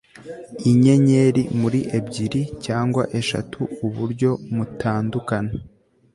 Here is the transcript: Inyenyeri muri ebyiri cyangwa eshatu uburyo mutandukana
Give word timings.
Inyenyeri 0.71 1.41
muri 1.59 1.79
ebyiri 1.97 2.41
cyangwa 2.65 3.03
eshatu 3.19 3.59
uburyo 3.87 4.31
mutandukana 4.55 5.53